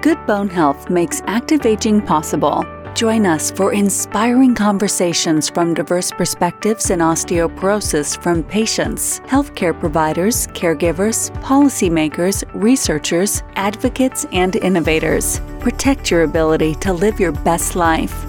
[0.00, 2.64] Good Bone Health makes active aging possible.
[2.94, 11.32] Join us for inspiring conversations from diverse perspectives in osteoporosis from patients, healthcare providers, caregivers,
[11.42, 15.40] policymakers, researchers, advocates, and innovators.
[15.58, 18.24] Protect your ability to live your best life.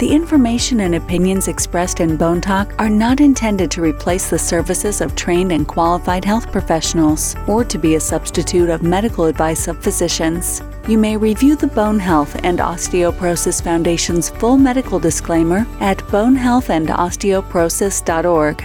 [0.00, 5.00] The information and opinions expressed in Bone Talk are not intended to replace the services
[5.00, 9.80] of trained and qualified health professionals or to be a substitute of medical advice of
[9.80, 10.62] physicians.
[10.88, 18.60] You may review the Bone Health and Osteoporosis Foundation's full medical disclaimer at bonehealthandosteoporosis.org.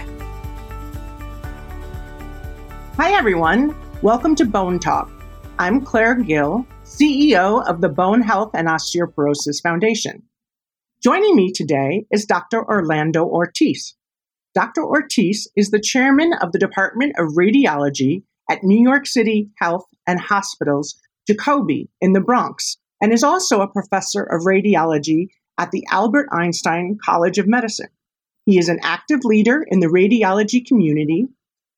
[2.97, 3.75] Hi, everyone.
[4.01, 5.11] Welcome to Bone Talk.
[5.59, 10.23] I'm Claire Gill, CEO of the Bone Health and Osteoporosis Foundation.
[11.03, 12.67] Joining me today is Dr.
[12.67, 13.93] Orlando Ortiz.
[14.55, 14.83] Dr.
[14.83, 20.19] Ortiz is the chairman of the Department of Radiology at New York City Health and
[20.19, 20.99] Hospitals
[21.29, 26.97] Jacobi in the Bronx and is also a professor of radiology at the Albert Einstein
[27.03, 27.89] College of Medicine.
[28.45, 31.27] He is an active leader in the radiology community,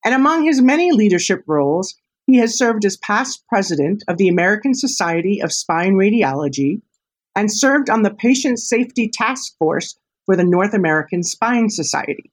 [0.06, 1.96] and among his many leadership roles,
[2.28, 6.82] he has served as past president of the American Society of Spine Radiology
[7.36, 12.32] and served on the Patient Safety Task Force for the North American Spine Society.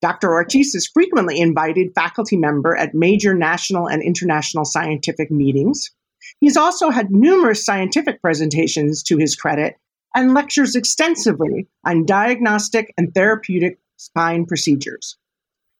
[0.00, 0.32] Dr.
[0.32, 5.90] Ortiz is frequently invited faculty member at major national and international scientific meetings.
[6.40, 9.76] He's also had numerous scientific presentations to his credit
[10.14, 15.16] and lectures extensively on diagnostic and therapeutic spine procedures.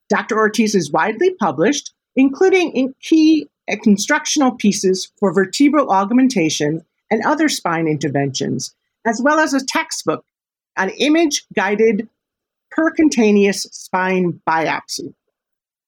[0.08, 0.36] Dr.
[0.36, 7.86] Ortiz is widely published, including in key instructional pieces for vertebral augmentation and other spine
[7.86, 8.74] interventions,
[9.06, 10.24] as well as a textbook
[10.76, 12.08] on image guided
[12.76, 15.14] percutaneous spine biopsy.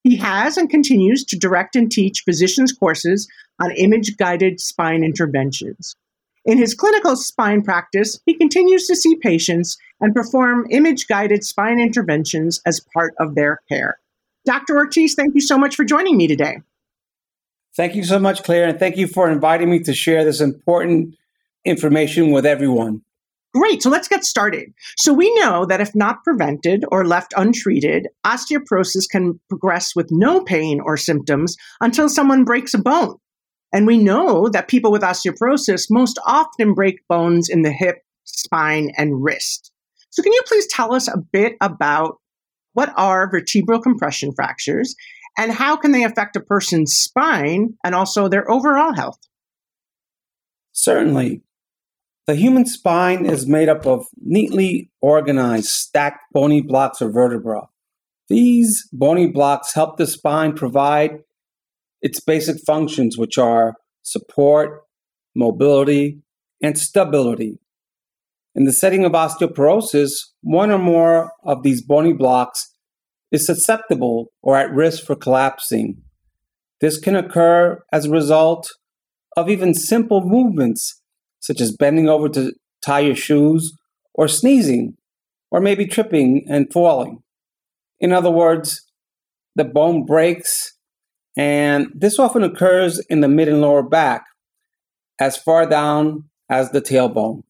[0.07, 3.27] He has and continues to direct and teach physicians' courses
[3.61, 5.97] on image guided spine interventions.
[6.45, 11.81] In his clinical spine practice, he continues to see patients and perform image guided spine
[11.81, 13.99] interventions as part of their care.
[14.45, 14.77] Dr.
[14.77, 16.59] Ortiz, thank you so much for joining me today.
[17.77, 21.17] Thank you so much, Claire, and thank you for inviting me to share this important
[21.65, 23.03] information with everyone.
[23.57, 24.75] Great, so let's get started.
[24.99, 30.43] So, we know that if not prevented or left untreated, osteoporosis can progress with no
[30.43, 33.17] pain or symptoms until someone breaks a bone.
[33.73, 38.93] And we know that people with osteoporosis most often break bones in the hip, spine,
[38.99, 39.73] and wrist.
[40.11, 42.19] So, can you please tell us a bit about
[42.75, 44.95] what are vertebral compression fractures
[45.39, 49.19] and how can they affect a person's spine and also their overall health?
[50.73, 51.41] Certainly.
[52.27, 57.69] The human spine is made up of neatly organized, stacked bony blocks of vertebra.
[58.29, 61.21] These bony blocks help the spine provide
[62.03, 64.83] its basic functions, which are support,
[65.37, 66.21] mobility,
[66.61, 67.61] and stability.
[68.57, 70.11] In the setting of osteoporosis,
[70.41, 72.75] one or more of these bony blocks
[73.31, 75.99] is susceptible or at risk for collapsing.
[76.81, 78.69] This can occur as a result
[79.37, 81.01] of even simple movements,
[81.47, 82.53] such as bending over to
[82.85, 83.73] tie your shoes,
[84.15, 84.97] or sneezing,
[85.51, 87.23] or maybe tripping and falling.
[88.01, 88.83] In other words,
[89.55, 90.77] the bone breaks,
[91.37, 94.25] and this often occurs in the mid and lower back,
[95.21, 97.43] as far down as the tailbone.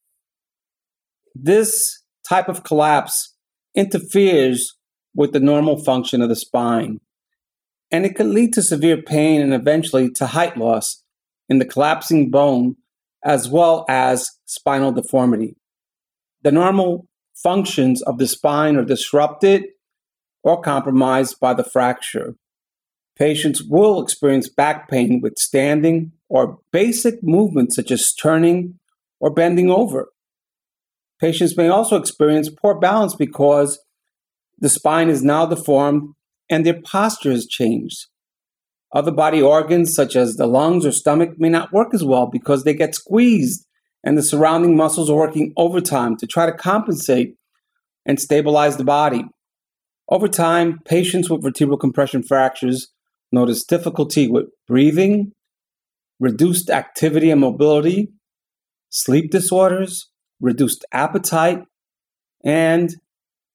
[1.34, 3.34] This type of collapse
[3.75, 4.75] interferes
[5.15, 7.01] with the normal function of the spine.
[7.91, 11.03] And it can lead to severe pain and eventually to height loss
[11.49, 12.77] in the collapsing bone,
[13.26, 15.56] as well as spinal deformity.
[16.42, 19.64] The normal functions of the spine are disrupted
[20.44, 22.36] or compromised by the fracture.
[23.19, 28.78] Patients will experience back pain with standing or basic movements such as turning
[29.19, 30.09] or bending over.
[31.20, 33.81] Patients may also experience poor balance because
[34.59, 36.15] the spine is now deformed
[36.48, 38.06] and their posture has changed.
[38.97, 42.65] Other body organs, such as the lungs or stomach, may not work as well because
[42.65, 43.66] they get squeezed
[44.03, 47.34] and the surrounding muscles are working overtime to try to compensate
[48.07, 49.27] and stabilize the body.
[50.09, 52.89] Over time, patients with vertebral compression fractures
[53.31, 55.33] notice difficulty with breathing,
[56.19, 58.15] reduced activity and mobility,
[58.89, 60.10] sleep disorders,
[60.41, 61.63] reduced appetite,
[62.47, 62.95] and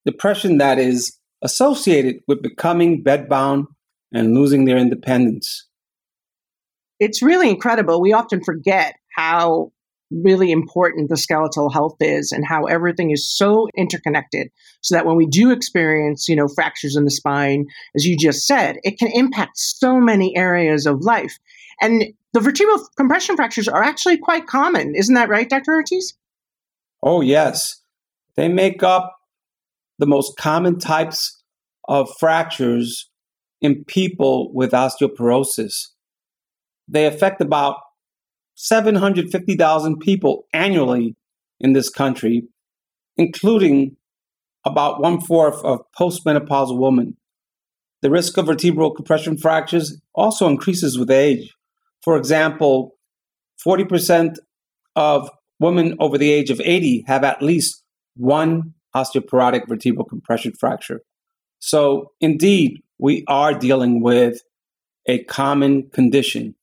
[0.05, 3.65] depression that is associated with becoming bedbound
[4.13, 5.67] and losing their independence.
[6.99, 8.01] It's really incredible.
[8.01, 9.71] We often forget how
[10.11, 14.49] really important the skeletal health is and how everything is so interconnected
[14.81, 17.65] so that when we do experience you know fractures in the spine
[17.95, 21.37] as you just said it can impact so many areas of life
[21.79, 22.03] and
[22.33, 26.13] the vertebral compression fractures are actually quite common isn't that right dr ortiz
[27.03, 27.81] oh yes
[28.35, 29.17] they make up
[29.97, 31.41] the most common types
[31.87, 33.09] of fractures
[33.61, 35.89] in people with osteoporosis
[36.91, 37.77] they affect about
[38.55, 41.15] 750,000 people annually
[41.59, 42.43] in this country,
[43.17, 43.95] including
[44.65, 47.17] about one fourth of postmenopausal women.
[48.01, 51.55] The risk of vertebral compression fractures also increases with age.
[52.03, 52.95] For example,
[53.65, 54.37] 40%
[54.95, 55.29] of
[55.59, 57.83] women over the age of 80 have at least
[58.15, 61.01] one osteoporotic vertebral compression fracture.
[61.59, 64.41] So, indeed, we are dealing with
[65.07, 66.55] a common condition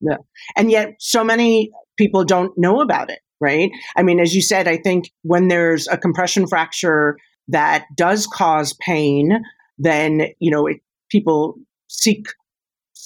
[0.00, 0.16] yeah.
[0.56, 3.70] And yet, so many people don't know about it, right?
[3.96, 7.16] I mean, as you said, I think when there's a compression fracture
[7.48, 9.42] that does cause pain,
[9.78, 10.78] then, you know, it,
[11.10, 11.54] people
[11.88, 12.26] seek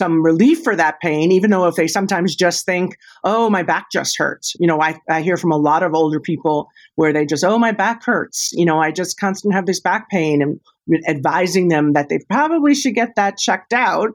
[0.00, 3.88] some relief for that pain, even though if they sometimes just think, oh, my back
[3.92, 4.56] just hurts.
[4.58, 7.58] You know, I, I hear from a lot of older people where they just, oh,
[7.58, 8.50] my back hurts.
[8.54, 10.58] You know, I just constantly have this back pain and
[11.06, 14.12] advising them that they probably should get that checked out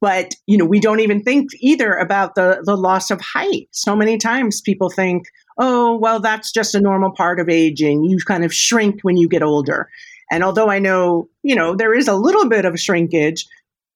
[0.00, 3.96] but you know we don't even think either about the the loss of height so
[3.96, 5.24] many times people think
[5.58, 9.28] oh well that's just a normal part of aging you kind of shrink when you
[9.28, 9.88] get older
[10.30, 13.46] and although i know you know there is a little bit of shrinkage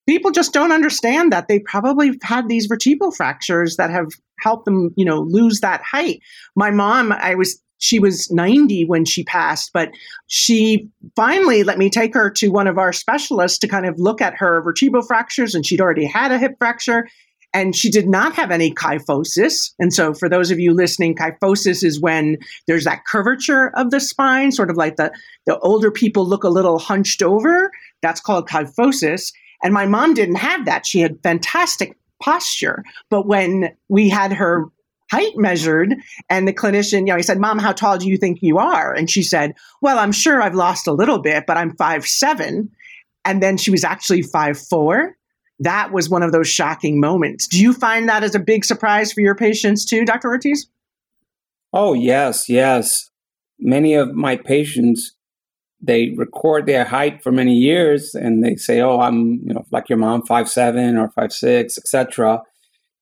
[0.06, 4.08] people just don't understand that they probably had these vertebral fractures that have
[4.40, 6.20] helped them you know lose that height
[6.54, 9.90] my mom i was she was 90 when she passed, but
[10.26, 14.20] she finally let me take her to one of our specialists to kind of look
[14.20, 17.06] at her vertebral fractures, and she'd already had a hip fracture.
[17.54, 19.72] And she did not have any kyphosis.
[19.78, 22.36] And so, for those of you listening, kyphosis is when
[22.66, 25.10] there's that curvature of the spine, sort of like the,
[25.46, 27.70] the older people look a little hunched over.
[28.02, 29.32] That's called kyphosis.
[29.62, 30.86] And my mom didn't have that.
[30.86, 32.84] She had fantastic posture.
[33.10, 34.66] But when we had her
[35.10, 35.94] height measured.
[36.28, 38.92] And the clinician, you know, he said, Mom, how tall do you think you are?
[38.92, 42.70] And she said, Well, I'm sure I've lost a little bit, but I'm five seven.
[43.24, 45.16] And then she was actually five four.
[45.58, 47.48] That was one of those shocking moments.
[47.48, 50.28] Do you find that as a big surprise for your patients too, Dr.
[50.28, 50.68] Ortiz?
[51.72, 53.10] Oh, yes, yes.
[53.58, 55.15] Many of my patients,
[55.80, 59.88] they record their height for many years and they say, Oh, I'm, you know, like
[59.88, 62.42] your mom, five seven or five six, etc.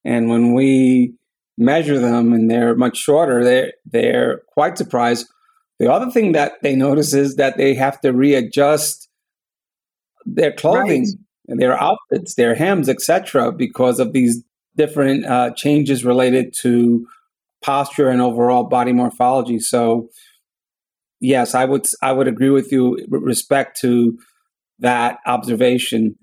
[0.04, 1.14] And when we
[1.56, 5.26] measure them and they're much shorter, they're, they're quite surprised.
[5.78, 9.08] The other thing that they notice is that they have to readjust
[10.24, 11.06] their clothing,
[11.48, 11.58] right.
[11.58, 14.42] their outfits, their hems, etc., because of these
[14.76, 17.06] different uh, changes related to
[17.62, 19.58] posture and overall body morphology.
[19.58, 20.08] So,
[21.24, 24.18] yes, I would I would agree with you with respect to
[24.78, 26.16] that observation.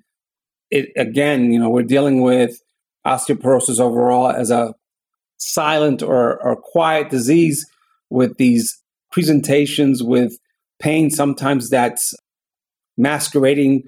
[0.70, 2.62] It again, you know, we're dealing with
[3.06, 4.76] osteoporosis overall as a
[5.38, 7.66] silent or, or quiet disease
[8.12, 8.80] with these
[9.12, 10.38] presentations with
[10.80, 12.14] pain sometimes that's
[12.96, 13.84] masquerading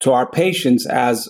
[0.00, 1.28] to our patients as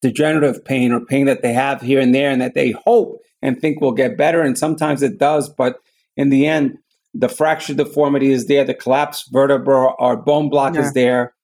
[0.00, 3.60] degenerative pain or pain that they have here and there and that they hope and
[3.60, 5.76] think will get better and sometimes it does but
[6.16, 6.76] in the end
[7.14, 10.80] the fracture deformity is there the collapsed vertebra or bone block yeah.
[10.80, 11.34] is there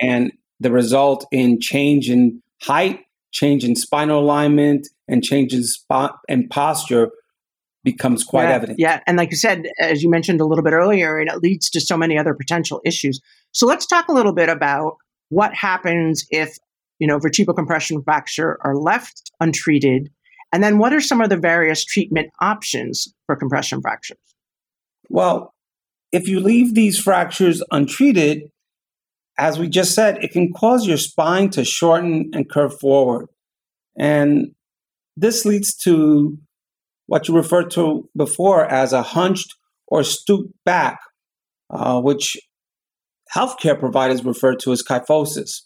[0.00, 3.00] and the result in change in height
[3.32, 7.10] change in spinal alignment and change in spot and posture
[7.84, 8.78] becomes quite yeah, evident.
[8.78, 11.68] Yeah, and like you said, as you mentioned a little bit earlier, and it leads
[11.70, 13.20] to so many other potential issues.
[13.50, 14.96] So let's talk a little bit about
[15.30, 16.56] what happens if
[16.98, 20.10] you know vertebral compression fracture are left untreated,
[20.52, 24.18] and then what are some of the various treatment options for compression fractures?
[25.08, 25.54] Well,
[26.12, 28.50] if you leave these fractures untreated,
[29.38, 33.28] as we just said, it can cause your spine to shorten and curve forward.
[33.98, 34.54] And
[35.16, 36.38] this leads to
[37.06, 39.54] what you referred to before as a hunched
[39.86, 40.98] or stooped back,
[41.70, 42.36] uh, which
[43.34, 45.62] healthcare providers refer to as kyphosis.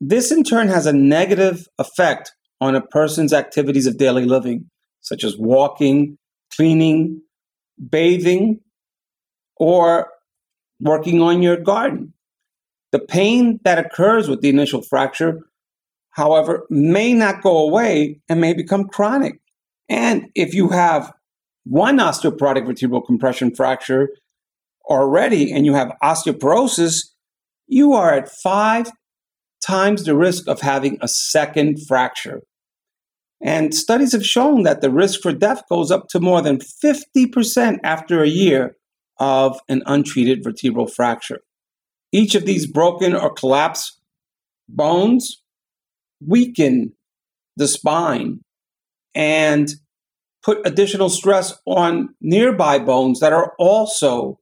[0.00, 4.70] This in turn has a negative effect on a person's activities of daily living,
[5.00, 6.18] such as walking,
[6.54, 7.22] cleaning,
[7.90, 8.60] bathing,
[9.56, 10.08] or
[10.80, 12.12] working on your garden.
[12.92, 15.40] The pain that occurs with the initial fracture,
[16.10, 19.40] however, may not go away and may become chronic.
[19.88, 21.12] And if you have
[21.64, 24.10] one osteoporotic vertebral compression fracture
[24.88, 27.10] already and you have osteoporosis,
[27.66, 28.90] you are at five
[29.64, 32.42] times the risk of having a second fracture.
[33.44, 37.78] And studies have shown that the risk for death goes up to more than 50%
[37.84, 38.76] after a year
[39.20, 41.40] of an untreated vertebral fracture.
[42.10, 44.00] Each of these broken or collapsed
[44.66, 45.42] bones
[46.26, 46.94] weaken
[47.56, 48.40] the spine
[49.14, 49.68] and
[50.42, 54.40] put additional stress on nearby bones that are also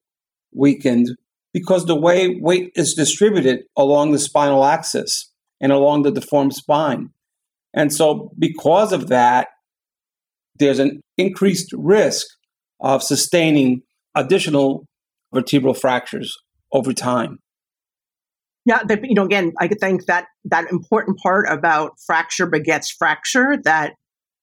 [0.55, 1.17] weakened
[1.53, 7.11] because the way weight is distributed along the spinal axis and along the deformed spine.
[7.75, 9.49] And so, because of that,
[10.59, 12.27] there's an increased risk
[12.81, 13.83] of sustaining
[14.15, 14.85] additional
[15.33, 16.37] vertebral fractures
[16.73, 17.39] over time.
[18.65, 23.95] Yeah, you know, again, I think that that important part about fracture begets fracture, that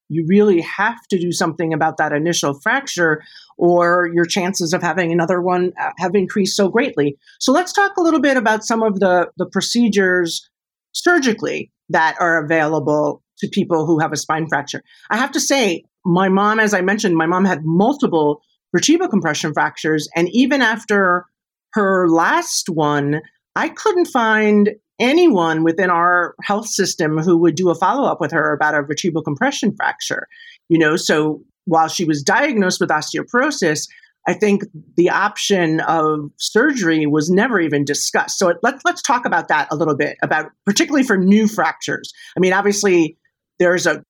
[0.10, 3.24] you really have to do something about that initial fracture,
[3.58, 7.18] or your chances of having another one uh, have increased so greatly.
[7.40, 10.50] So let's talk a little bit about some of the, the procedures
[10.94, 14.84] surgically that are available to people who have a spine fracture.
[15.10, 18.42] I have to say, my mom, as I mentioned, my mom had multiple
[18.76, 21.26] vertebral compression fractures, and even after
[21.74, 23.22] her last one,
[23.56, 28.32] I couldn't find anyone within our health system who would do a follow up with
[28.32, 30.28] her about a vertebral compression fracture.
[30.68, 33.88] You know, so while she was diagnosed with osteoporosis,
[34.28, 34.64] I think
[34.96, 38.38] the option of surgery was never even discussed.
[38.38, 42.14] So let's let's talk about that a little bit about particularly for new fractures.
[42.38, 43.18] I mean, obviously
[43.60, 44.04] there's a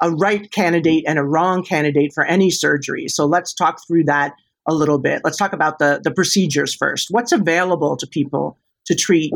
[0.00, 3.08] a right candidate and a wrong candidate for any surgery.
[3.08, 4.34] So let's talk through that
[4.66, 5.22] a little bit.
[5.24, 7.08] Let's talk about the the procedures first.
[7.10, 9.32] What's available to people to treat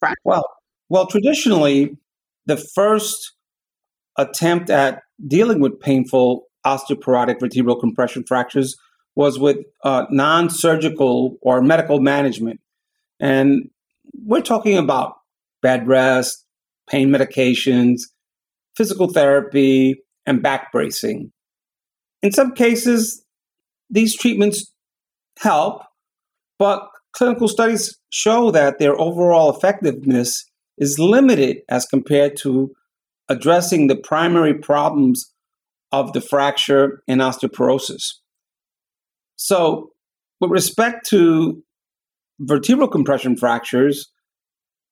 [0.00, 0.22] fractures?
[0.24, 0.44] Well,
[0.88, 1.96] well, traditionally,
[2.46, 3.32] the first
[4.16, 8.76] attempt at dealing with painful osteoporotic vertebral compression fractures
[9.18, 12.60] was with uh, non surgical or medical management.
[13.18, 13.68] And
[14.24, 15.16] we're talking about
[15.60, 16.46] bed rest,
[16.88, 18.02] pain medications,
[18.76, 21.32] physical therapy, and back bracing.
[22.22, 23.24] In some cases,
[23.90, 24.72] these treatments
[25.40, 25.82] help,
[26.56, 30.44] but clinical studies show that their overall effectiveness
[30.76, 32.72] is limited as compared to
[33.28, 35.34] addressing the primary problems
[35.90, 38.04] of the fracture and osteoporosis.
[39.38, 39.92] So,
[40.40, 41.62] with respect to
[42.40, 44.10] vertebral compression fractures,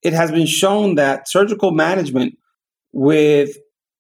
[0.03, 2.39] it has been shown that surgical management
[2.93, 3.57] with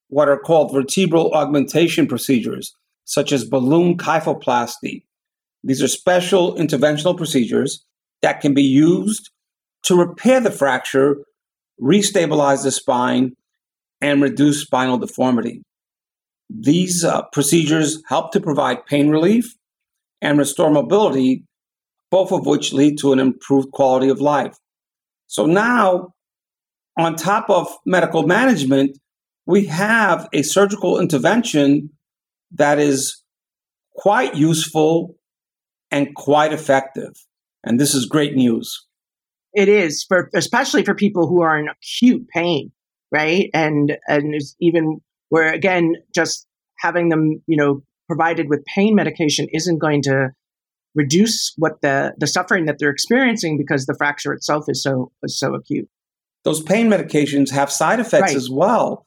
[0.09, 2.75] what are called vertebral augmentation procedures,
[3.05, 5.03] such as balloon kyphoplasty,
[5.67, 7.85] these are special interventional procedures
[8.23, 9.31] that can be used
[9.83, 11.17] to repair the fracture,
[11.83, 13.33] restabilize the spine,
[14.01, 15.63] and reduce spinal deformity.
[16.49, 19.57] These uh, procedures help to provide pain relief
[20.21, 21.45] and restore mobility,
[22.11, 24.57] both of which lead to an improved quality of life.
[25.27, 26.15] So now,
[26.97, 28.99] on top of medical management,
[29.47, 31.91] we have a surgical intervention
[32.53, 33.23] that is
[33.95, 35.17] quite useful
[35.91, 37.13] and quite effective.
[37.65, 38.87] And this is great news.
[39.55, 42.71] It is for especially for people who are in acute pain,
[43.11, 43.49] right?
[43.55, 46.47] And and even where again, just
[46.79, 50.31] having them, you know, provided with pain medication isn't going to
[50.95, 55.39] reduce what the the suffering that they're experiencing because the fracture itself is so is
[55.39, 55.89] so acute.
[56.45, 58.37] Those pain medications have side effects right.
[58.37, 59.07] as well.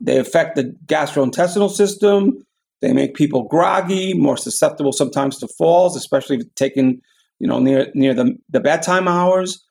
[0.00, 2.42] They affect the gastrointestinal system.
[2.80, 7.02] They make people groggy, more susceptible sometimes to falls, especially if taken,
[7.38, 9.62] you know, near near the, the bedtime hours.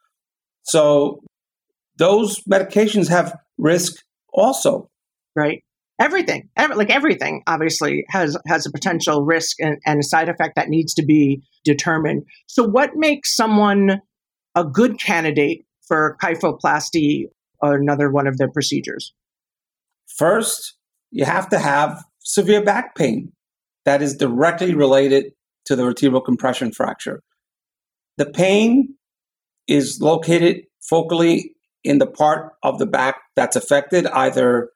[0.63, 1.21] So
[1.97, 4.89] those medications have risk also.
[5.35, 5.63] Right.
[5.99, 10.69] Everything, every, like everything, obviously has has a potential risk and, and side effect that
[10.69, 12.23] needs to be determined.
[12.47, 14.01] So, what makes someone
[14.55, 17.25] a good candidate for kyphoplasty
[17.61, 19.13] or another one of the procedures?
[20.17, 20.75] First,
[21.11, 23.33] you have to have severe back pain
[23.85, 25.33] that is directly related
[25.65, 27.21] to the vertebral compression fracture.
[28.17, 28.95] The pain
[29.67, 31.51] is located focally
[31.83, 34.69] in the part of the back that's affected, either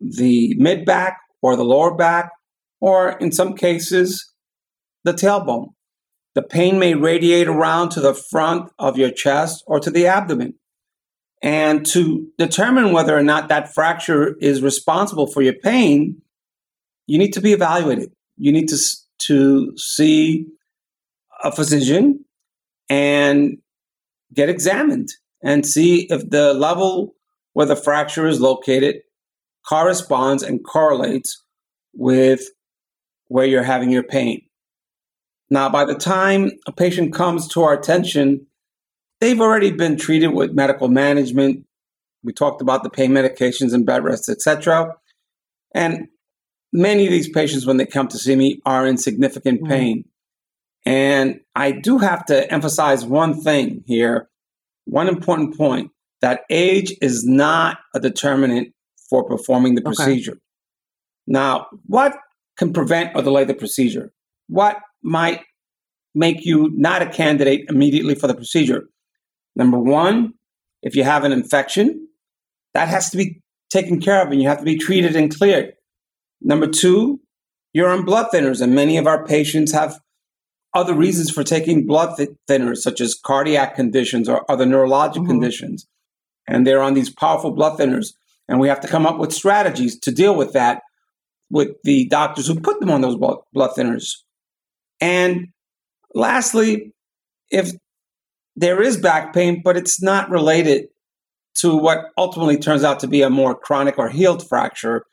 [0.00, 2.30] the mid back or the lower back,
[2.80, 4.32] or in some cases,
[5.04, 5.68] the tailbone.
[6.34, 10.54] The pain may radiate around to the front of your chest or to the abdomen.
[11.42, 16.20] And to determine whether or not that fracture is responsible for your pain,
[17.06, 18.12] you need to be evaluated.
[18.36, 18.78] You need to,
[19.26, 20.46] to see
[21.42, 22.24] a physician
[22.88, 23.58] and
[24.34, 25.10] get examined
[25.42, 27.14] and see if the level
[27.52, 28.96] where the fracture is located
[29.68, 31.42] corresponds and correlates
[31.94, 32.42] with
[33.28, 34.42] where you're having your pain.
[35.50, 38.46] Now, by the time a patient comes to our attention,
[39.20, 41.64] they've already been treated with medical management.
[42.22, 44.94] We talked about the pain medications and bed rest, etc.
[45.74, 46.08] And
[46.72, 49.68] many of these patients, when they come to see me, are in significant mm.
[49.68, 50.04] pain.
[50.84, 54.28] And I do have to emphasize one thing here,
[54.84, 55.90] one important point
[56.22, 58.72] that age is not a determinant
[59.08, 59.94] for performing the okay.
[59.94, 60.38] procedure.
[61.26, 62.16] Now, what
[62.56, 64.12] can prevent or delay the procedure?
[64.48, 65.42] What might
[66.14, 68.84] make you not a candidate immediately for the procedure?
[69.54, 70.34] Number one,
[70.82, 72.08] if you have an infection,
[72.74, 75.72] that has to be taken care of and you have to be treated and cleared.
[76.40, 77.20] Number two,
[77.72, 80.00] you're on blood thinners, and many of our patients have
[80.74, 85.26] other reasons for taking blood th- thinners, such as cardiac conditions or other neurologic mm-hmm.
[85.26, 85.86] conditions.
[86.46, 88.12] And they're on these powerful blood thinners.
[88.48, 90.82] And we have to come up with strategies to deal with that
[91.50, 93.40] with the doctors who put them on those blood,
[93.76, 94.18] thinners.
[95.00, 95.48] And
[96.14, 96.92] lastly,
[97.50, 97.72] if
[98.56, 100.88] there is back pain, but it's not related
[101.56, 105.04] to what ultimately turns out to be a more chronic or healed fracture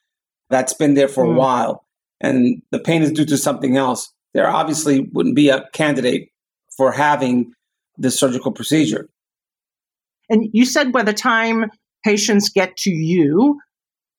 [0.49, 1.29] that's been there for mm.
[1.29, 1.37] a hmm.
[1.37, 1.85] while,
[2.19, 6.29] and the pain is due to something else, there obviously wouldn't be a candidate
[6.75, 7.53] for having
[7.97, 9.07] this surgical procedure.
[10.29, 11.69] And you said by the time
[12.03, 13.59] patients get to you,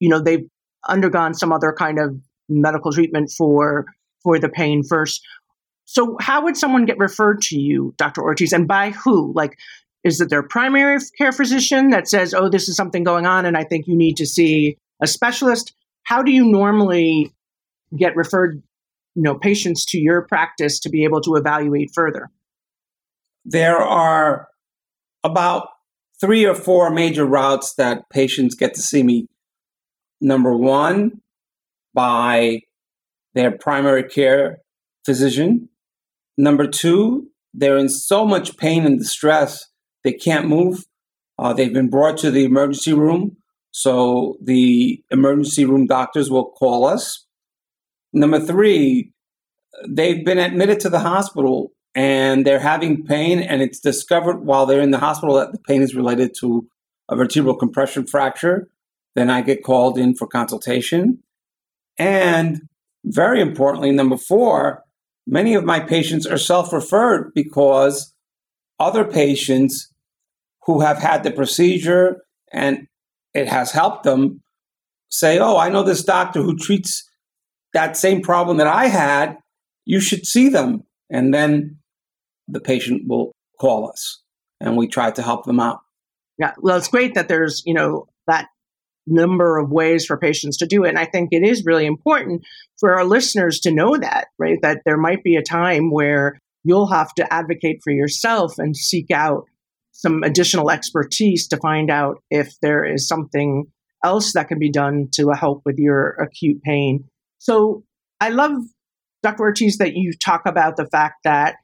[0.00, 0.46] you know, they've
[0.88, 2.16] undergone some other kind of
[2.48, 3.86] medical treatment for
[4.22, 5.22] for the pain first.
[5.84, 8.22] So how would someone get referred to you, Dr.
[8.22, 9.32] Ortiz, and by who?
[9.34, 9.56] Like,
[10.02, 13.56] is it their primary care physician that says, "Oh, this is something going on, and
[13.56, 15.74] I think you need to see a specialist"?
[16.04, 17.32] How do you normally
[17.96, 18.62] get referred,
[19.14, 22.30] you know, patients to your practice to be able to evaluate further?
[23.44, 24.48] There are
[25.22, 25.68] about
[26.20, 29.26] three or four major routes that patients get to see me.
[30.20, 31.20] Number one,
[31.92, 32.60] by
[33.34, 34.58] their primary care
[35.04, 35.68] physician.
[36.36, 39.64] Number two, they're in so much pain and distress,
[40.02, 40.84] they can't move.
[41.38, 43.36] Uh, they've been brought to the emergency room,
[43.70, 47.26] so the emergency room doctors will call us.
[48.12, 49.12] Number three,
[49.88, 54.80] they've been admitted to the hospital and they're having pain, and it's discovered while they're
[54.80, 56.68] in the hospital that the pain is related to
[57.08, 58.68] a vertebral compression fracture.
[59.14, 61.22] Then I get called in for consultation.
[61.96, 62.62] And
[63.04, 64.82] very importantly, number four,
[65.26, 68.12] many of my patients are self referred because
[68.80, 69.92] other patients
[70.66, 72.88] who have had the procedure and
[73.34, 74.42] it has helped them
[75.10, 77.08] say, Oh, I know this doctor who treats
[77.72, 79.36] that same problem that I had.
[79.84, 80.84] You should see them.
[81.10, 81.78] And then
[82.48, 84.22] the patient will call us
[84.60, 85.80] and we try to help them out.
[86.38, 88.48] Yeah, well, it's great that there's, you know, that
[89.06, 90.88] number of ways for patients to do it.
[90.88, 92.44] And I think it is really important
[92.78, 94.58] for our listeners to know that, right?
[94.62, 99.10] That there might be a time where you'll have to advocate for yourself and seek
[99.10, 99.44] out
[99.92, 103.66] some additional expertise to find out if there is something
[104.02, 107.04] else that can be done to help with your acute pain.
[107.38, 107.84] So
[108.20, 108.62] I love,
[109.22, 109.44] Dr.
[109.44, 111.56] Ortiz, that you talk about the fact that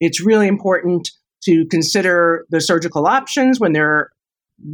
[0.00, 1.10] it's really important
[1.44, 4.10] to consider the surgical options when they're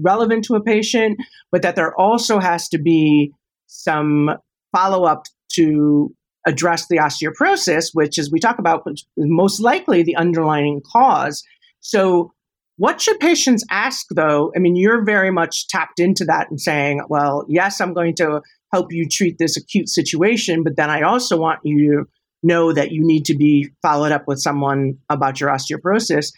[0.02, 1.18] relevant to a patient,
[1.50, 3.32] but that there also has to be
[3.66, 4.30] some
[4.72, 6.14] follow up to
[6.46, 11.42] address the osteoporosis, which, as we talk about, is most likely the underlying cause.
[11.80, 12.32] So,
[12.76, 14.52] what should patients ask though?
[14.56, 18.40] I mean, you're very much tapped into that and saying, well, yes, I'm going to
[18.72, 22.04] help you treat this acute situation, but then I also want you to
[22.42, 26.32] know that you need to be followed up with someone about your osteoporosis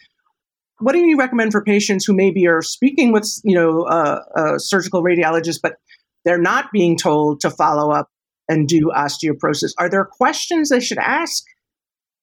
[0.82, 4.58] what do you recommend for patients who maybe are speaking with you know a, a
[4.58, 5.76] surgical radiologist but
[6.24, 8.08] they're not being told to follow up
[8.48, 9.72] and do osteoporosis?
[9.78, 11.44] Are there questions they should ask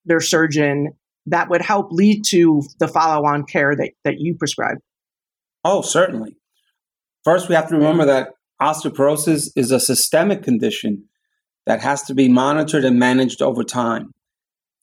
[0.05, 0.93] their surgeon
[1.25, 4.77] that would help lead to the follow-on care that, that you prescribe?
[5.63, 6.35] Oh certainly.
[7.23, 8.29] First we have to remember that
[8.61, 11.05] osteoporosis is a systemic condition
[11.69, 14.13] that has to be monitored and managed over time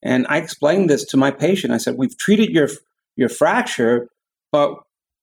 [0.03, 2.69] and i explained this to my patient i said we've treated your
[3.17, 4.09] your fracture,
[4.53, 4.75] but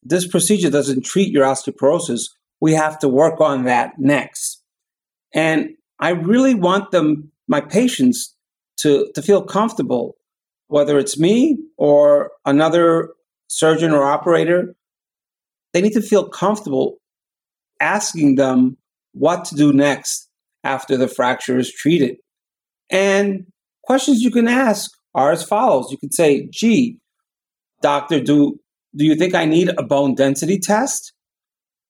[0.02, 2.23] this procedure doesn't treat your osteoporosis.
[2.60, 4.62] We have to work on that next.
[5.34, 8.36] And I really want them, my patients,
[8.80, 10.15] to, to feel comfortable,
[10.67, 13.10] whether it's me or another
[13.47, 14.76] surgeon or operator,
[15.71, 16.97] they need to feel comfortable
[17.80, 18.78] asking them
[19.13, 20.30] what to do next
[20.63, 22.17] after the fracture is treated.
[22.89, 23.45] And
[23.84, 25.91] questions you can ask are as follows.
[25.91, 26.97] You can say, gee,
[27.82, 28.60] doctor, do
[28.95, 31.13] do you think I need a bone density test?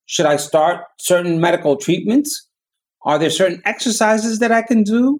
[0.05, 2.47] Should I start certain medical treatments?
[3.03, 5.19] Are there certain exercises that I can do?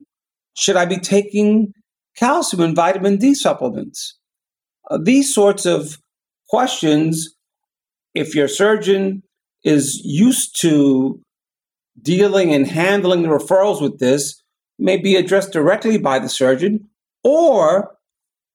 [0.55, 1.73] Should I be taking
[2.17, 4.17] calcium and vitamin D supplements?
[4.89, 5.97] Uh, these sorts of
[6.49, 7.35] questions,
[8.13, 9.23] if your surgeon
[9.63, 11.19] is used to
[12.01, 14.41] dealing and handling the referrals with this,
[14.79, 16.89] may be addressed directly by the surgeon,
[17.23, 17.95] or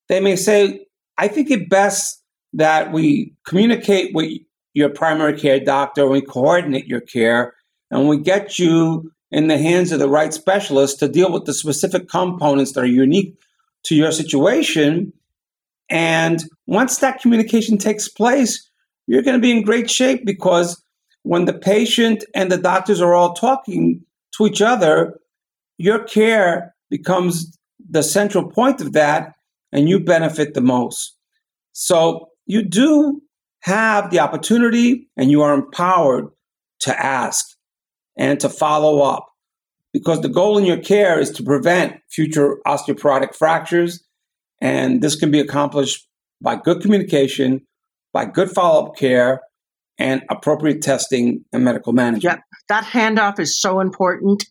[0.08, 2.22] they may say, I think it best
[2.52, 4.32] that we communicate with
[4.74, 7.54] your primary care doctor, we coordinate your care,
[7.90, 11.52] and we get you in the hands of the right specialist to deal with the
[11.52, 13.38] specific components that are unique
[13.84, 15.12] to your situation.
[15.88, 18.68] And once that communication takes place,
[19.06, 20.82] you're going to be in great shape because
[21.22, 24.04] when the patient and the doctors are all talking
[24.36, 25.18] to each other,
[25.76, 27.58] your care becomes
[27.90, 29.34] the central point of that
[29.72, 31.16] and you benefit the most.
[31.72, 33.20] So you do
[33.60, 36.26] have the opportunity and you are empowered
[36.80, 37.46] to ask
[38.16, 39.26] and to follow up
[39.92, 44.04] because the goal in your care is to prevent future osteoporotic fractures.
[44.60, 46.06] And this can be accomplished
[46.40, 47.66] by good communication,
[48.12, 49.42] by good follow up care,
[49.98, 52.24] and appropriate testing and medical management.
[52.24, 54.44] Yep, that handoff is so important.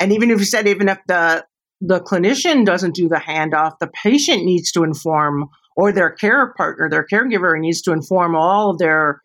[0.00, 1.44] And even if you said, even if the
[1.80, 6.88] the clinician doesn't do the handoff, the patient needs to inform, or their care partner,
[6.88, 9.20] their caregiver needs to inform all of their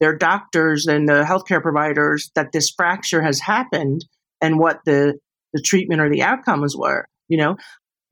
[0.00, 4.04] their doctors and the healthcare providers that this fracture has happened
[4.40, 5.18] and what the
[5.52, 7.06] the treatment or the outcomes were.
[7.28, 7.56] You know,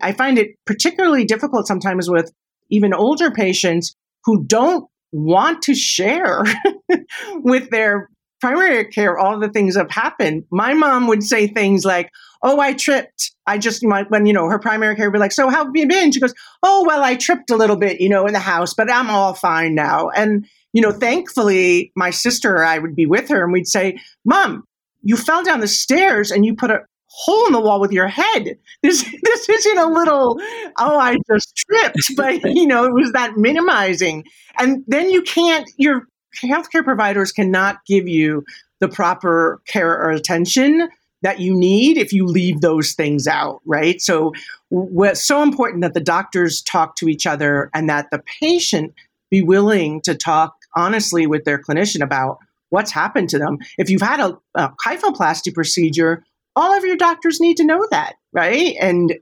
[0.00, 2.32] I find it particularly difficult sometimes with
[2.70, 6.44] even older patients who don't want to share
[7.34, 8.08] with their
[8.40, 10.44] primary care all the things that have happened.
[10.50, 12.10] My mom would say things like,
[12.42, 13.32] "Oh, I tripped.
[13.46, 15.86] I just when you know her primary care would be like, so how have you
[15.86, 18.74] been?" She goes, "Oh, well, I tripped a little bit, you know, in the house,
[18.74, 23.06] but I'm all fine now." And you know, thankfully, my sister or I would be
[23.06, 24.64] with her, and we'd say, "Mom,
[25.02, 28.08] you fell down the stairs and you put a hole in the wall with your
[28.08, 28.56] head.
[28.82, 30.40] This this isn't a little
[30.78, 34.24] oh I just tripped, but you know it was that minimizing,
[34.58, 36.06] and then you can't your
[36.42, 38.42] healthcare providers cannot give you
[38.80, 40.88] the proper care or attention
[41.22, 44.00] that you need if you leave those things out, right?
[44.00, 44.32] So
[44.70, 48.94] it's so important that the doctors talk to each other and that the patient
[49.30, 52.38] be willing to talk honestly with their clinician about
[52.70, 53.58] what's happened to them.
[53.78, 56.24] If you've had a, a kyphoplasty procedure,
[56.56, 58.74] all of your doctors need to know that, right?
[58.80, 59.14] And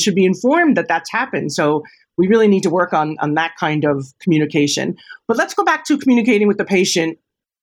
[0.00, 1.52] should be informed that that's happened.
[1.52, 1.82] So
[2.18, 4.96] we really need to work on, on that kind of communication.
[5.28, 7.18] But let's go back to communicating with the patient,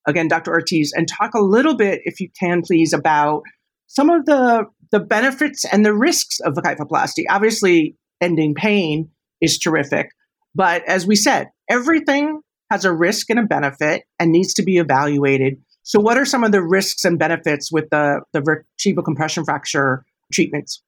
[0.07, 0.51] again, Dr.
[0.51, 3.43] Ortiz, and talk a little bit, if you can, please, about
[3.87, 7.23] some of the, the benefits and the risks of the kyphoplasty.
[7.29, 9.09] Obviously, ending pain
[9.41, 10.11] is terrific.
[10.55, 14.77] But as we said, everything has a risk and a benefit and needs to be
[14.77, 15.61] evaluated.
[15.83, 20.05] So, what are some of the risks and benefits with the, the vertebral compression fracture
[20.31, 20.81] treatments?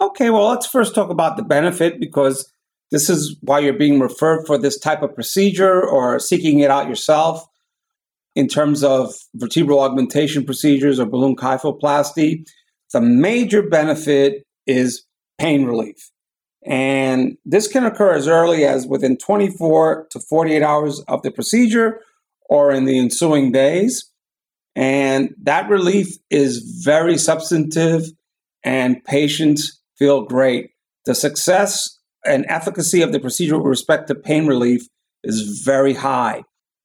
[0.00, 2.52] Okay, well, let's first talk about the benefit because
[2.90, 6.88] this is why you're being referred for this type of procedure or seeking it out
[6.88, 7.46] yourself
[8.34, 12.44] in terms of vertebral augmentation procedures or balloon kyphoplasty.
[12.92, 15.04] The major benefit is
[15.38, 16.10] pain relief.
[16.66, 22.00] And this can occur as early as within 24 to 48 hours of the procedure
[22.50, 24.10] or in the ensuing days.
[24.76, 28.04] And that relief is very substantive,
[28.62, 30.70] and patients feel great.
[31.06, 34.82] The success and efficacy of the procedure with respect to pain relief
[35.24, 36.42] is very high.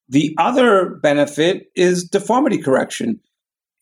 [0.08, 3.20] The other benefit is deformity correction.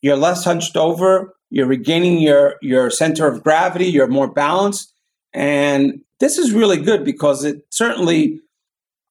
[0.01, 4.91] You're less hunched over, you're regaining your, your center of gravity, you're more balanced.
[5.33, 8.39] And this is really good because it certainly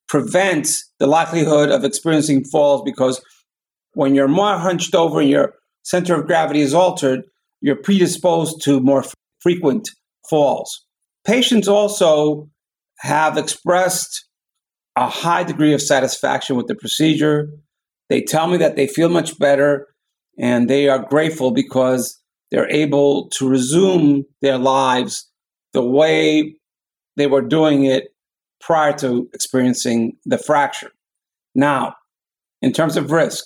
[0.09, 3.23] prevents the likelihood of experiencing falls because
[3.95, 7.23] when you're more hunched over and your center of gravity is altered,
[7.61, 9.88] you're predisposed to more f- frequent
[10.29, 10.85] falls.
[11.25, 12.49] Patients also
[13.01, 14.27] have expressed
[14.97, 17.49] a high degree of satisfaction with the procedure.
[18.09, 19.88] They tell me that they feel much better
[20.38, 25.29] and they are grateful because they're able to resume their lives
[25.73, 26.55] the way
[27.17, 28.13] they were doing it
[28.64, 30.90] prior to experiencing the fracture.
[31.55, 31.94] Now,
[32.62, 33.44] in terms of risk,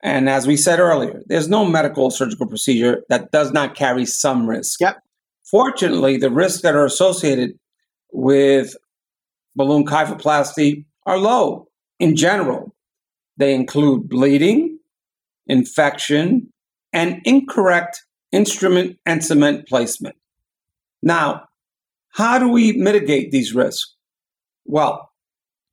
[0.00, 4.48] and as we said earlier, there's no medical surgical procedure that does not carry some
[4.48, 4.80] risk.
[4.80, 5.02] Yep.
[5.50, 7.58] Fortunately, the risks that are associated
[8.12, 8.76] with
[9.56, 11.66] balloon kyphoplasty are low
[11.98, 12.76] in general.
[13.38, 14.78] They include bleeding,
[15.48, 16.52] infection,
[16.92, 20.14] and incorrect instrument and cement placement.
[21.02, 21.48] Now,
[22.10, 23.96] how do we mitigate these risks?
[24.68, 25.10] Well,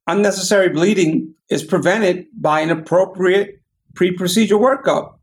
[0.07, 3.61] unnecessary bleeding is prevented by an appropriate
[3.93, 5.15] pre procedure workup.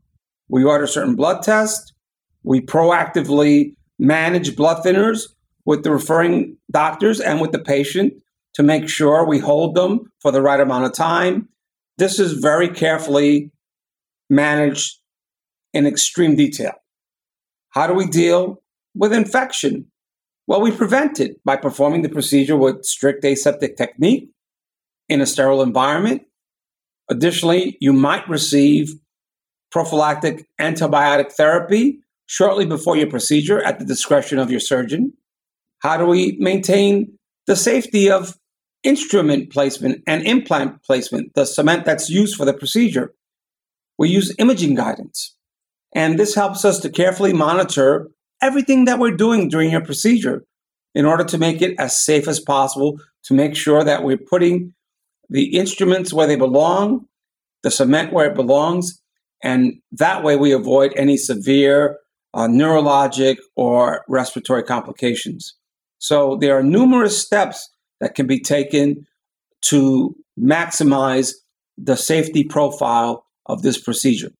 [0.49, 1.95] We order certain blood tests.
[2.43, 5.23] We proactively manage blood thinners
[5.65, 8.13] with the referring doctors and with the patient
[8.55, 11.49] to make sure we hold them for the right amount of time.
[11.97, 13.53] This is very carefully
[14.29, 14.99] managed
[15.73, 16.73] in extreme detail.
[17.71, 18.63] How do we deal
[18.95, 19.87] with infection?
[20.47, 24.31] Well, we prevent it by performing the procedure with strict aseptic technique
[25.09, 26.23] in a sterile environment.
[27.09, 28.95] Additionally, you might receive
[29.71, 35.13] prophylactic antibiotic therapy shortly before your procedure at the discretion of your surgeon.
[35.81, 38.37] How do we maintain the safety of
[38.85, 43.15] instrument placement and implant placement, the cement that's used for the procedure?
[43.99, 45.37] We use imaging guidance.
[45.95, 48.11] And this helps us to carefully monitor
[48.43, 50.45] everything that we're doing during your procedure
[50.95, 54.75] in order to make it as safe as possible, to make sure that we're putting
[55.31, 57.07] the instruments where they belong,
[57.63, 59.01] the cement where it belongs,
[59.43, 61.99] and that way we avoid any severe
[62.35, 65.55] uh, neurologic or respiratory complications.
[65.99, 69.07] So there are numerous steps that can be taken
[69.63, 71.33] to maximize
[71.79, 74.33] the safety profile of this procedure.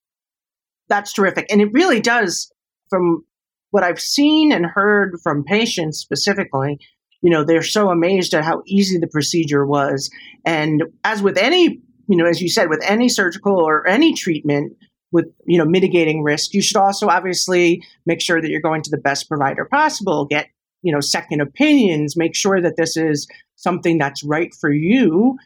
[0.89, 1.47] That's terrific.
[1.51, 2.53] And it really does,
[2.91, 3.25] from
[3.73, 6.79] what I've seen and heard from patients specifically,
[7.23, 10.11] you know, they're so amazed at how easy the procedure was.
[10.45, 14.75] And as with any, you know, as you said, with any surgical or any treatment,
[15.11, 18.91] with you know mitigating risk you should also obviously make sure that you're going to
[18.91, 20.47] the best provider possible get
[20.81, 25.37] you know second opinions make sure that this is something that's right for you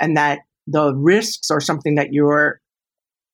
[0.00, 2.60] and that the risks are something that you're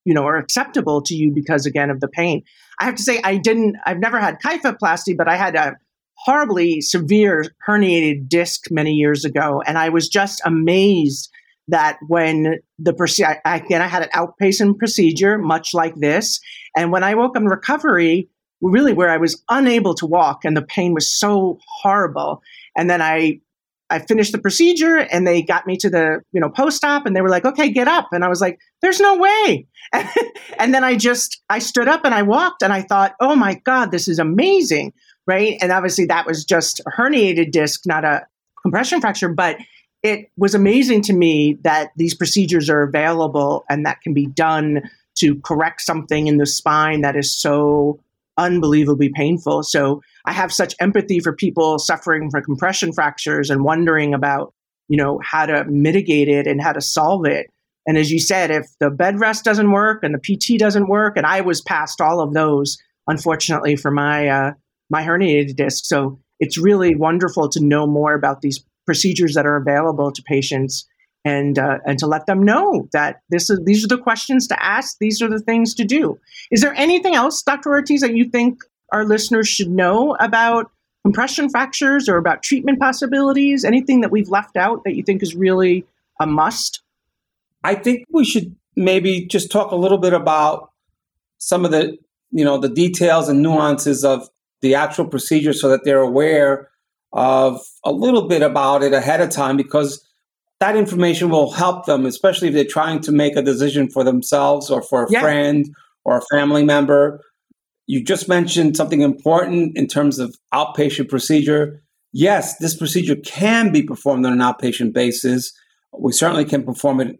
[0.08, 2.42] you know, are acceptable to you because again of the pain.
[2.80, 5.76] I have to say I didn't I've never had kyphoplasty, but I had a
[6.14, 11.30] horribly severe herniated disc many years ago and I was just amazed
[11.68, 16.40] that when the procedure again I had an outpatient procedure much like this
[16.74, 18.30] and when I woke up in recovery
[18.62, 22.40] really where I was unable to walk and the pain was so horrible
[22.74, 23.40] and then I
[23.90, 27.20] I finished the procedure and they got me to the, you know, post-op and they
[27.20, 28.08] were like, okay, get up.
[28.12, 29.66] And I was like, there's no way.
[30.58, 33.54] and then I just, I stood up and I walked and I thought, oh my
[33.64, 34.92] God, this is amazing.
[35.26, 35.58] Right.
[35.60, 38.26] And obviously that was just a herniated disc, not a
[38.62, 39.56] compression fracture, but
[40.02, 44.82] it was amazing to me that these procedures are available and that can be done
[45.16, 47.98] to correct something in the spine that is so
[48.38, 49.62] unbelievably painful.
[49.62, 54.54] So I have such empathy for people suffering from compression fractures and wondering about,
[54.88, 57.48] you know, how to mitigate it and how to solve it.
[57.86, 61.16] And as you said, if the bed rest doesn't work and the PT doesn't work,
[61.16, 64.52] and I was past all of those, unfortunately, for my uh,
[64.90, 65.84] my herniated disc.
[65.84, 70.86] So it's really wonderful to know more about these procedures that are available to patients
[71.24, 74.62] and uh, and to let them know that this is these are the questions to
[74.62, 76.18] ask, these are the things to do.
[76.50, 77.70] Is there anything else, Dr.
[77.70, 80.70] Ortiz, that you think our listeners should know about
[81.04, 83.64] compression fractures or about treatment possibilities?
[83.64, 85.84] Anything that we've left out that you think is really
[86.20, 86.80] a must?
[87.64, 90.70] I think we should maybe just talk a little bit about
[91.38, 91.98] some of the
[92.30, 94.28] you know the details and nuances of
[94.60, 96.68] the actual procedure so that they're aware
[97.12, 100.04] of a little bit about it ahead of time because
[100.60, 104.70] that information will help them especially if they're trying to make a decision for themselves
[104.70, 105.20] or for a yeah.
[105.20, 105.66] friend
[106.04, 107.20] or a family member
[107.88, 111.82] you just mentioned something important in terms of outpatient procedure.
[112.12, 115.52] Yes, this procedure can be performed on an outpatient basis.
[115.98, 117.18] We certainly can perform it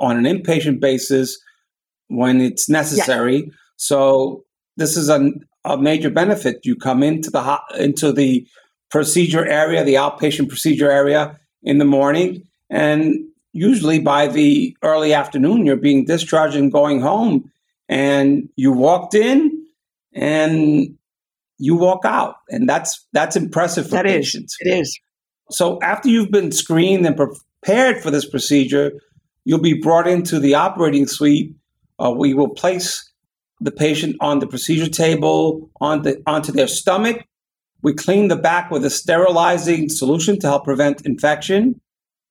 [0.00, 1.36] on an inpatient basis
[2.06, 3.50] when it's necessary.
[3.76, 4.44] So
[4.76, 5.30] this is a,
[5.64, 6.60] a major benefit.
[6.62, 8.46] You come into the into the
[8.92, 13.14] procedure area, the outpatient procedure area in the morning, and
[13.52, 17.50] usually by the early afternoon, you're being discharged and going home.
[17.88, 19.66] And you walked in,
[20.14, 20.96] and
[21.58, 24.56] you walk out, and that's that's impressive for that patients.
[24.60, 25.00] Is, it is.
[25.50, 28.92] So after you've been screened and prepared for this procedure,
[29.44, 31.54] you'll be brought into the operating suite.
[31.98, 33.10] Uh, we will place
[33.60, 37.24] the patient on the procedure table on the, onto their stomach.
[37.82, 41.80] We clean the back with a sterilizing solution to help prevent infection.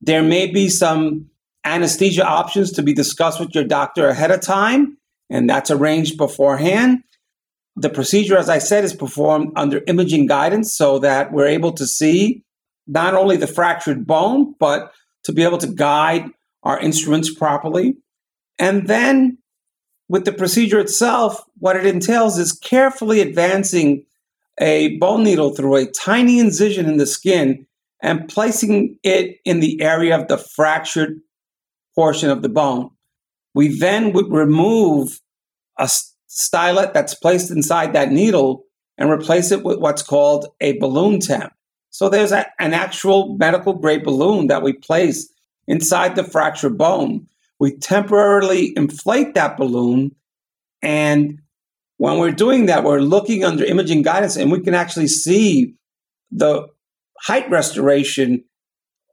[0.05, 1.29] There may be some
[1.63, 4.97] anesthesia options to be discussed with your doctor ahead of time,
[5.29, 7.03] and that's arranged beforehand.
[7.77, 11.87] The procedure, as I said, is performed under imaging guidance so that we're able to
[11.87, 12.43] see
[12.85, 14.91] not only the fractured bone, but
[15.23, 16.25] to be able to guide
[16.63, 17.95] our instruments properly.
[18.59, 19.37] And then
[20.09, 24.03] with the procedure itself, what it entails is carefully advancing
[24.59, 27.65] a bone needle through a tiny incision in the skin
[28.03, 31.21] and placing it in the area of the fractured
[31.95, 32.89] portion of the bone.
[33.55, 35.21] We then would remove
[35.79, 35.89] a
[36.29, 38.65] stylet that's placed inside that needle
[38.97, 41.53] and replace it with what's called a balloon tamp.
[41.91, 45.31] So there's a, an actual medical grade balloon that we place
[45.67, 47.27] inside the fractured bone.
[47.59, 50.13] We temporarily inflate that balloon
[50.81, 51.39] and
[51.97, 55.75] when we're doing that, we're looking under imaging guidance and we can actually see
[56.31, 56.67] the
[57.23, 58.43] height restoration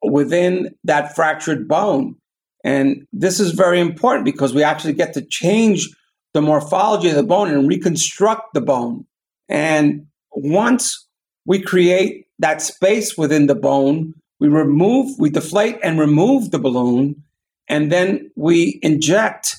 [0.02, 2.16] within that fractured bone.
[2.64, 5.88] And this is very important because we actually get to change
[6.34, 9.06] the morphology of the bone and reconstruct the bone.
[9.48, 11.06] And once
[11.46, 17.22] we create that space within the bone, we remove, we deflate and remove the balloon,
[17.68, 19.56] and then we inject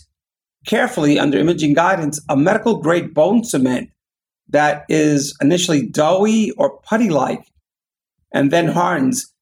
[0.66, 3.90] carefully under imaging guidance a medical grade bone cement
[4.50, 7.44] that is initially doughy or putty like
[8.34, 9.34] and then hardens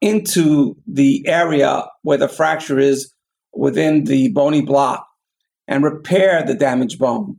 [0.00, 3.12] into the area where the fracture is
[3.54, 5.06] within the bony block
[5.66, 7.38] and repair the damaged bone.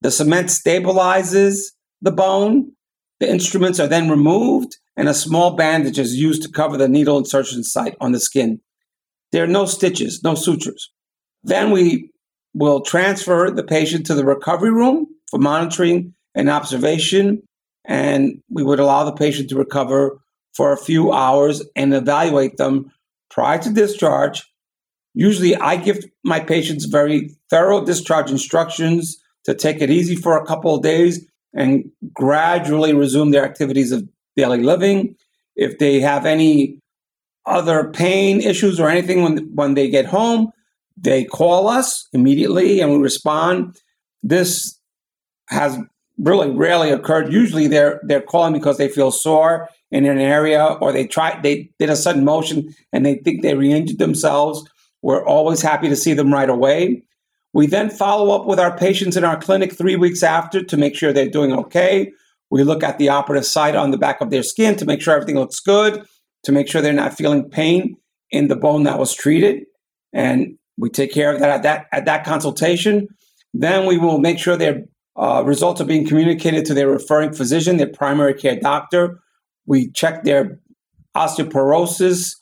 [0.00, 1.66] The cement stabilizes
[2.00, 2.72] the bone.
[3.20, 7.18] The instruments are then removed and a small bandage is used to cover the needle
[7.18, 8.60] insertion site on the skin.
[9.30, 10.90] There are no stitches, no sutures.
[11.44, 12.10] Then we
[12.54, 17.42] will transfer the patient to the recovery room for monitoring and observation,
[17.84, 20.18] and we would allow the patient to recover
[20.54, 22.92] for a few hours and evaluate them
[23.30, 24.44] prior to discharge.
[25.14, 30.46] Usually, I give my patients very thorough discharge instructions to take it easy for a
[30.46, 35.16] couple of days and gradually resume their activities of daily living.
[35.56, 36.78] If they have any
[37.44, 40.52] other pain issues or anything when, when they get home,
[40.96, 43.76] they call us immediately and we respond.
[44.22, 44.78] This
[45.48, 45.78] has
[46.22, 47.32] really rarely occurred.
[47.32, 51.70] Usually they're they're calling because they feel sore in an area or they try they
[51.78, 54.64] did a sudden motion and they think they re-injured themselves.
[55.02, 57.02] We're always happy to see them right away.
[57.52, 60.94] We then follow up with our patients in our clinic three weeks after to make
[60.94, 62.12] sure they're doing okay.
[62.50, 65.14] We look at the operative site on the back of their skin to make sure
[65.14, 66.06] everything looks good,
[66.44, 67.96] to make sure they're not feeling pain
[68.30, 69.64] in the bone that was treated.
[70.12, 73.08] And we take care of that at that, at that consultation.
[73.52, 74.84] Then we will make sure their
[75.16, 79.18] uh, results are being communicated to their referring physician, their primary care doctor.
[79.66, 80.58] We check their
[81.16, 82.36] osteoporosis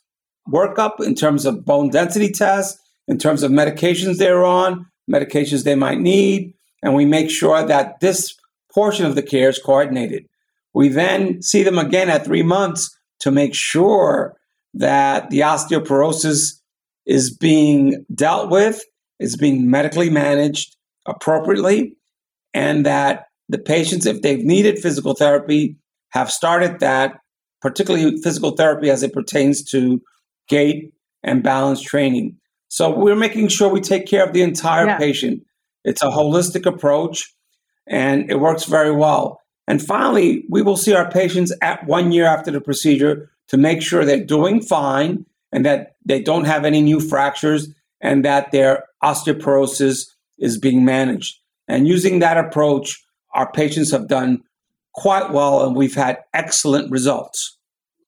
[0.49, 5.75] workup in terms of bone density tests, in terms of medications they're on, medications they
[5.75, 8.37] might need, and we make sure that this
[8.73, 10.27] portion of the care is coordinated.
[10.73, 14.37] We then see them again at three months to make sure
[14.75, 16.61] that the osteoporosis
[17.07, 18.83] is being dealt with,
[19.19, 21.97] is being medically managed appropriately,
[22.55, 25.77] and that the patients, if they've needed physical therapy,
[26.11, 27.21] have started that,
[27.61, 30.01] particularly physical therapy as it pertains to
[30.49, 32.37] gait and balance training.
[32.69, 34.99] So we're making sure we take care of the entire yeah.
[34.99, 35.43] patient.
[35.85, 37.35] It's a holistic approach
[37.87, 39.41] and it works very well.
[39.67, 43.83] And finally, we will see our patients at one year after the procedure to make
[43.83, 48.85] sure they're doing fine and that they don't have any new fractures and that their
[49.03, 50.07] osteoporosis
[50.39, 51.39] is being managed.
[51.71, 53.03] And using that approach,
[53.35, 54.43] our patients have done
[54.95, 57.57] quite well and we've had excellent results.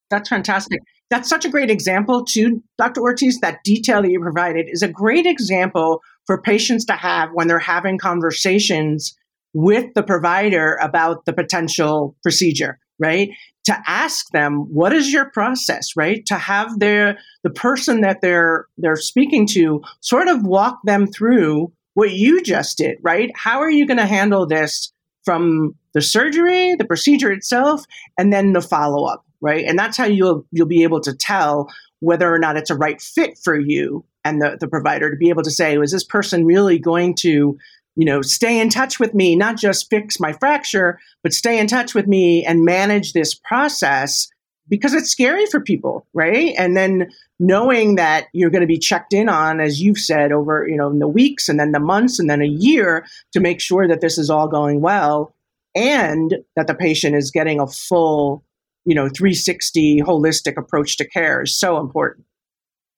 [0.09, 0.79] That's fantastic.
[1.09, 3.01] That's such a great example, too, Dr.
[3.01, 3.39] Ortiz.
[3.39, 7.59] That detail that you provided is a great example for patients to have when they're
[7.59, 9.15] having conversations
[9.53, 13.29] with the provider about the potential procedure, right?
[13.65, 16.25] To ask them, what is your process, right?
[16.25, 21.71] To have their the person that they're they're speaking to sort of walk them through
[21.93, 23.31] what you just did, right?
[23.35, 24.91] How are you going to handle this
[25.23, 27.85] from the surgery, the procedure itself,
[28.17, 29.65] and then the follow-up, right?
[29.65, 33.01] And that's how you'll you'll be able to tell whether or not it's a right
[33.01, 36.45] fit for you and the, the provider to be able to say, is this person
[36.45, 37.57] really going to
[37.95, 41.67] you know, stay in touch with me, not just fix my fracture, but stay in
[41.67, 44.27] touch with me and manage this process
[44.67, 46.55] because it's scary for people, right?
[46.57, 50.67] And then knowing that you're going to be checked in on, as you've said, over,
[50.67, 53.59] you know, in the weeks and then the months and then a year to make
[53.59, 55.35] sure that this is all going well
[55.75, 58.43] and that the patient is getting a full,
[58.85, 62.25] you know, 360 holistic approach to care is so important.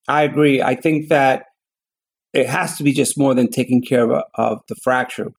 [0.08, 0.62] I agree.
[0.62, 1.46] I think that
[2.34, 5.32] it has to be just more than taking care of, of the fracture.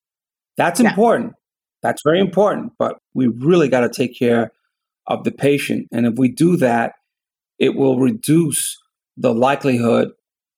[0.56, 0.88] That's yeah.
[0.88, 1.34] important.
[1.82, 2.72] That's very important.
[2.78, 4.50] But we really got to take care
[5.06, 5.88] of the patient.
[5.92, 6.94] And if we do that,
[7.58, 8.78] it will reduce
[9.16, 10.10] the likelihood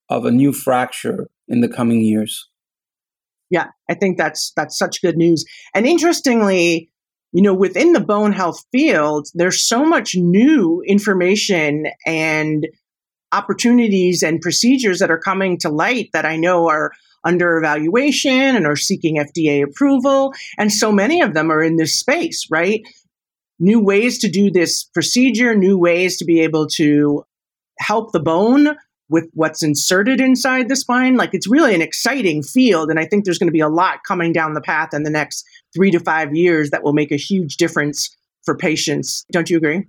[0.08, 2.48] of a new fracture in the coming years.
[3.50, 5.44] Yeah, I think that's that's such good news.
[5.74, 6.90] And interestingly,
[7.32, 12.66] you know, within the bone health field, there's so much new information and
[13.32, 16.92] opportunities and procedures that are coming to light that I know are
[17.24, 20.32] under evaluation and are seeking FDA approval.
[20.56, 22.80] And so many of them are in this space, right?
[23.58, 27.24] New ways to do this procedure, new ways to be able to
[27.80, 28.76] help the bone
[29.10, 31.16] with what's inserted inside the spine.
[31.16, 32.90] Like it's really an exciting field.
[32.90, 35.10] And I think there's going to be a lot coming down the path in the
[35.10, 38.14] next three to five years that will make a huge difference
[38.44, 39.24] for patients.
[39.32, 39.84] Don't you agree?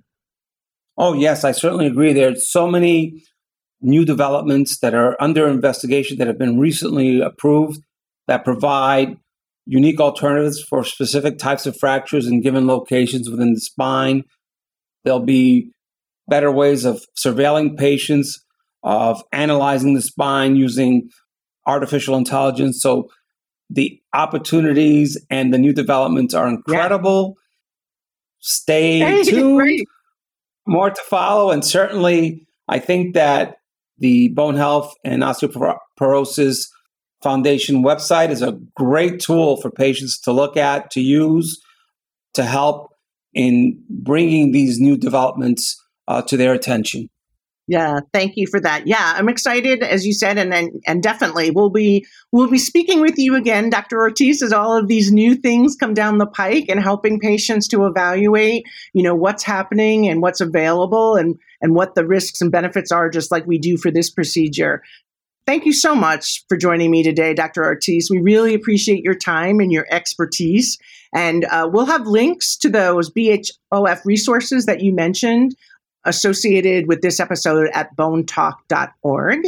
[0.98, 2.14] Oh, yes, I certainly agree.
[2.14, 3.24] There's so many
[3.82, 7.82] new developments that are under investigation that have been recently approved
[8.28, 9.18] that provide
[9.66, 14.24] unique alternatives for specific types of fractures in given locations within the spine.
[15.04, 15.72] There'll be
[16.30, 18.44] better ways of surveilling patients,
[18.84, 21.10] of analyzing the spine using
[21.66, 22.82] artificial intelligence.
[22.82, 23.10] So
[23.70, 27.36] the opportunities and the new developments are incredible.
[27.36, 27.44] Yeah.
[28.40, 29.58] Stay hey, tuned.
[29.58, 29.88] Great.
[30.66, 31.52] More to follow.
[31.52, 33.58] And certainly, I think that
[33.98, 36.68] the Bone Health and Osteoporosis
[37.22, 41.60] Foundation website is a great tool for patients to look at, to use,
[42.34, 42.94] to help
[43.34, 45.76] in bringing these new developments
[46.10, 47.10] uh, to their attention.
[47.68, 48.88] Yeah, thank you for that.
[48.88, 53.00] Yeah, I'm excited, as you said, and, and and definitely we'll be we'll be speaking
[53.00, 54.00] with you again, Dr.
[54.00, 57.86] Ortiz, as all of these new things come down the pike and helping patients to
[57.86, 62.92] evaluate, you know, what's happening and what's available and and what the risks and benefits
[62.92, 64.82] are, just like we do for this procedure.
[65.46, 67.64] Thank you so much for joining me today, Dr.
[67.64, 68.10] Ortiz.
[68.10, 70.80] We really appreciate your time and your expertise.
[71.14, 75.56] And uh, we'll have links to those BHOF resources that you mentioned
[76.06, 79.40] associated with this episode at bonetalk.org.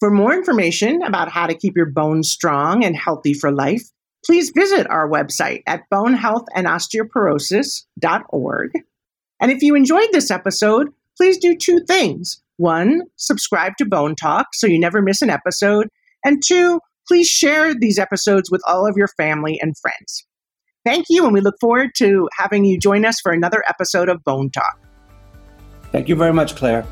[0.00, 3.82] For more information about how to keep your bones strong and healthy for life,
[4.24, 8.70] please visit our website at bonehealthandosteoporosis.org.
[9.40, 12.42] And if you enjoyed this episode, please do two things.
[12.56, 15.88] One, subscribe to Bone Talk so you never miss an episode.
[16.24, 20.24] And two, please share these episodes with all of your family and friends.
[20.84, 24.22] Thank you, and we look forward to having you join us for another episode of
[24.24, 24.87] Bone Talk.
[25.92, 26.86] Thank you very much, Claire.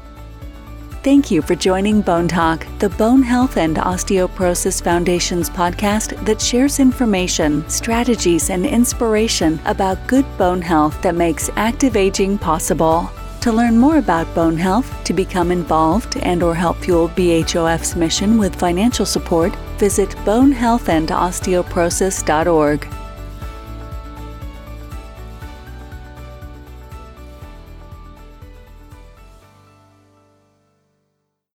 [1.02, 6.80] Thank you for joining Bone Talk, the Bone Health and Osteoporosis Foundation's podcast that shares
[6.80, 13.08] information, strategies, and inspiration about good bone health that makes active aging possible.
[13.42, 18.38] To learn more about bone health, to become involved and or help fuel BHOF's mission
[18.38, 22.88] with financial support, visit bonehealthandosteoporosis.org.